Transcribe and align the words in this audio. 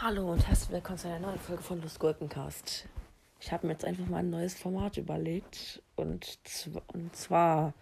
Hallo 0.00 0.32
und 0.32 0.46
herzlich 0.46 0.70
willkommen 0.70 0.98
zu 0.98 1.08
einer 1.08 1.18
neuen 1.18 1.38
Folge 1.38 1.62
von 1.62 1.82
Lust 1.82 1.98
Gurkencast. 1.98 2.86
Ich 3.40 3.52
habe 3.52 3.66
mir 3.66 3.74
jetzt 3.74 3.84
einfach 3.84 4.06
mal 4.06 4.18
ein 4.18 4.30
neues 4.30 4.54
Format 4.54 4.96
überlegt 4.96 5.82
und, 5.96 6.38
zw 6.44 6.80
und 6.92 7.14
zwar 7.14 7.74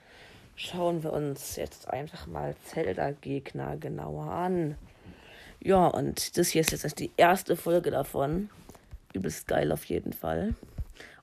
schauen 0.57 1.03
wir 1.03 1.13
uns 1.13 1.57
jetzt 1.57 1.89
einfach 1.89 2.27
mal 2.27 2.57
Zelda-Gegner 2.65 3.77
genauer 3.77 4.31
an. 4.31 4.77
Ja, 5.61 5.87
und 5.87 6.37
das 6.37 6.49
hier 6.49 6.63
ist 6.63 6.73
jetzt 6.73 6.99
die 6.99 7.13
erste 7.17 7.55
Folge 7.55 7.91
davon. 7.91 8.51
Übelst 9.13 9.47
geil 9.47 9.71
auf 9.71 9.85
jeden 9.85 10.13
Fall. 10.13 10.55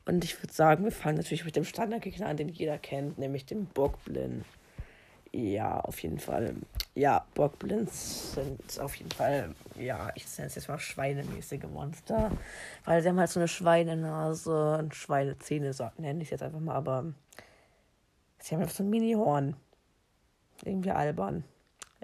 Und 0.06 0.24
ich 0.24 0.42
würde 0.42 0.54
sagen, 0.54 0.84
wir 0.84 0.92
fangen 0.92 1.18
natürlich 1.18 1.46
mit 1.46 1.56
dem 1.56 1.66
Standardgegner 1.66 2.28
an, 2.28 2.38
den 2.38 2.50
jeder 2.50 2.78
kennt, 2.78 3.18
nämlich 3.18 3.46
dem 3.46 3.66
Bockblin. 3.66 4.46
Ja, 5.36 5.80
auf 5.80 6.00
jeden 6.04 6.20
Fall. 6.20 6.56
Ja, 6.94 7.26
Bockblins 7.34 8.34
sind 8.34 8.80
auf 8.80 8.94
jeden 8.96 9.10
Fall, 9.10 9.56
ja, 9.76 10.12
ich 10.14 10.26
nenne 10.38 10.48
es 10.48 10.56
jetzt 10.56 10.68
mal 10.68 10.78
schweinemäßige 10.78 11.64
Monster. 11.64 12.32
Weil 12.86 13.02
sie 13.02 13.10
haben 13.10 13.20
halt 13.20 13.32
so 13.32 13.40
eine 13.40 13.48
Schweinenase 13.48 14.78
und 14.78 14.94
Schweinezähne, 14.94 15.74
so 15.74 15.90
nenne 15.98 16.22
ich 16.22 16.28
es 16.28 16.32
jetzt 16.32 16.44
einfach 16.44 16.60
mal, 16.60 16.76
aber 16.76 17.06
sie 18.38 18.54
haben 18.54 18.62
einfach 18.62 18.76
so 18.76 18.84
ein 18.84 18.92
Mini-Horn. 18.92 19.56
Irgendwie 20.64 20.92
albern. 20.92 21.44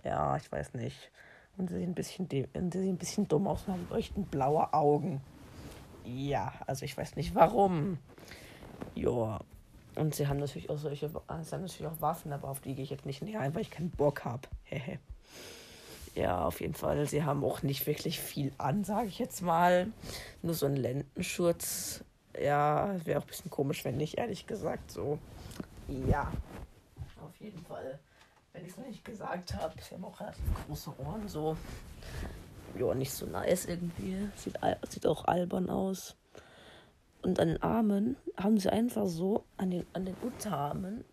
Ja, 0.03 0.35
ich 0.35 0.51
weiß 0.51 0.73
nicht. 0.73 1.11
Und 1.57 1.69
sie 1.69 1.75
sehen 1.75 1.91
ein 1.91 1.95
bisschen, 1.95 2.27
sie 2.31 2.47
sehen 2.53 2.93
ein 2.93 2.97
bisschen 2.97 3.27
dumm 3.27 3.47
aus 3.47 3.63
und 3.67 3.73
haben 3.73 3.87
leuchtend 3.91 4.31
blaue 4.31 4.73
Augen. 4.73 5.21
Ja, 6.03 6.51
also 6.65 6.83
ich 6.83 6.97
weiß 6.97 7.15
nicht 7.15 7.35
warum. 7.35 7.99
Ja, 8.95 9.39
und 9.99 10.15
sie 10.15 10.27
haben 10.27 10.39
natürlich 10.39 10.69
auch 10.69 10.77
solche, 10.77 11.09
sie 11.09 11.15
haben 11.17 11.61
natürlich 11.61 11.87
auch 11.87 12.01
Waffen, 12.01 12.31
aber 12.31 12.47
auf 12.47 12.61
die 12.61 12.73
gehe 12.73 12.83
ich 12.83 12.89
jetzt 12.89 13.05
nicht 13.05 13.21
näher 13.21 13.41
ein, 13.41 13.53
weil 13.53 13.61
ich 13.61 13.71
keinen 13.71 13.91
Bock 13.91 14.23
habe. 14.23 14.47
ja, 16.15 16.45
auf 16.45 16.61
jeden 16.61 16.73
Fall. 16.73 17.05
Sie 17.05 17.23
haben 17.23 17.43
auch 17.43 17.63
nicht 17.63 17.85
wirklich 17.85 18.19
viel 18.19 18.53
an, 18.57 18.83
sage 18.83 19.07
ich 19.07 19.19
jetzt 19.19 19.41
mal. 19.41 19.87
Nur 20.41 20.53
so 20.53 20.65
ein 20.65 20.75
Lendenschutz. 20.75 22.03
Ja, 22.39 22.95
wäre 23.03 23.19
auch 23.19 23.23
ein 23.23 23.27
bisschen 23.27 23.51
komisch, 23.51 23.83
wenn 23.83 23.97
nicht, 23.97 24.17
ehrlich 24.17 24.47
gesagt. 24.47 24.91
So, 24.91 25.19
ja. 26.07 26.31
Auf 27.21 27.35
jeden 27.39 27.59
Fall. 27.65 27.99
Wenn 28.53 28.63
ich 28.63 28.71
es 28.71 28.77
noch 28.77 28.87
nicht 28.87 29.03
gesagt 29.03 29.53
habe, 29.53 29.73
sie 29.81 29.95
haben 29.95 30.05
auch 30.05 30.19
relativ 30.19 30.43
große 30.65 30.91
Ohren, 30.99 31.27
so. 31.27 31.57
Ja, 32.77 32.93
nicht 32.93 33.11
so 33.11 33.25
nice 33.25 33.65
irgendwie. 33.65 34.29
Sieht, 34.35 34.57
sieht 34.87 35.05
auch 35.05 35.25
albern 35.25 35.69
aus. 35.69 36.15
Und 37.21 37.39
an 37.39 37.49
den 37.49 37.61
Armen 37.61 38.15
haben 38.37 38.57
sie 38.57 38.71
einfach 38.71 39.07
so, 39.07 39.43
an 39.57 39.71
den, 39.71 39.85
an 39.93 40.05
den 40.05 40.15
Unterarmen, 40.21 41.03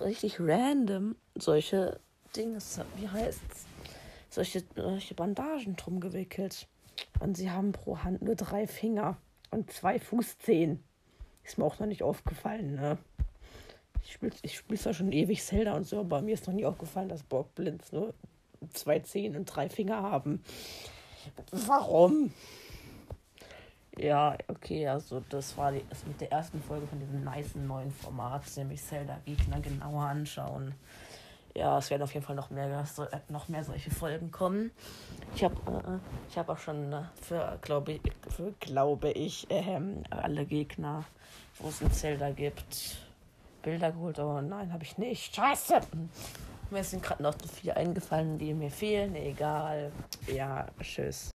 richtig 0.00 0.40
random 0.40 1.16
solche 1.34 2.00
Dinge, 2.36 2.58
wie 2.96 3.08
heißt's? 3.08 3.66
Solche, 4.28 4.62
solche 4.76 5.14
Bandagen 5.14 5.76
drum 5.76 6.00
gewickelt. 6.00 6.68
Und 7.18 7.36
sie 7.36 7.50
haben 7.50 7.72
pro 7.72 7.98
Hand 7.98 8.22
nur 8.22 8.36
drei 8.36 8.66
Finger 8.66 9.16
und 9.50 9.72
zwei 9.72 9.98
Fußzehen. 9.98 10.82
Ist 11.42 11.58
mir 11.58 11.64
auch 11.64 11.78
noch 11.80 11.86
nicht 11.86 12.02
aufgefallen, 12.02 12.74
ne? 12.76 12.98
Ich 14.04 14.12
spiele 14.12 14.32
ich 14.42 14.56
spiel 14.56 14.78
zwar 14.78 14.94
schon 14.94 15.12
ewig 15.12 15.42
Zelda 15.42 15.74
und 15.74 15.86
so, 15.86 16.00
aber 16.00 16.22
mir 16.22 16.34
ist 16.34 16.46
noch 16.46 16.54
nie 16.54 16.64
aufgefallen, 16.64 17.08
dass 17.08 17.22
Borgblinds 17.22 17.92
nur 17.92 18.14
zwei 18.72 19.00
Zehen 19.00 19.36
und 19.36 19.46
drei 19.46 19.68
Finger 19.68 20.02
haben. 20.02 20.42
Warum? 21.50 22.32
Ja, 24.00 24.34
okay, 24.48 24.88
also 24.88 25.22
das 25.28 25.58
war 25.58 25.72
die, 25.72 25.84
das 25.90 26.06
mit 26.06 26.18
der 26.22 26.32
ersten 26.32 26.62
Folge 26.62 26.86
von 26.86 26.98
diesem 26.98 27.22
nice 27.22 27.54
neuen 27.54 27.90
Format, 27.90 28.44
nämlich 28.56 28.82
Zelda-Gegner 28.82 29.60
genauer 29.60 30.04
anschauen. 30.04 30.74
Ja, 31.54 31.76
es 31.76 31.90
werden 31.90 32.02
auf 32.02 32.14
jeden 32.14 32.24
Fall 32.24 32.36
noch 32.36 32.48
mehr, 32.48 32.84
noch 33.28 33.48
mehr 33.48 33.62
solche 33.62 33.90
Folgen 33.90 34.30
kommen. 34.30 34.70
Ich 35.34 35.44
habe 35.44 35.54
äh, 35.66 35.98
ich 36.30 36.38
hab 36.38 36.48
auch 36.48 36.58
schon 36.58 36.90
äh, 36.94 37.02
für, 37.20 37.58
glaube 37.60 37.92
ich, 37.92 38.00
für, 38.34 38.54
glaube 38.60 39.10
ich 39.10 39.50
äh, 39.50 39.78
alle 40.08 40.46
Gegner, 40.46 41.04
wo 41.58 41.68
es 41.68 41.82
ein 41.82 41.92
Zelda 41.92 42.30
gibt, 42.30 43.02
Bilder 43.62 43.92
geholt. 43.92 44.18
Aber 44.18 44.40
nein, 44.40 44.72
habe 44.72 44.84
ich 44.84 44.96
nicht. 44.96 45.34
Scheiße! 45.34 45.78
Mir 46.70 46.84
sind 46.84 47.02
gerade 47.02 47.22
noch 47.22 47.34
so 47.34 47.48
viele 47.48 47.76
eingefallen, 47.76 48.38
die 48.38 48.54
mir 48.54 48.70
fehlen. 48.70 49.14
Egal. 49.14 49.92
Ja, 50.26 50.68
tschüss. 50.80 51.32